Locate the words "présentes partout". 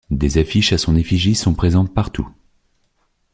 1.53-2.27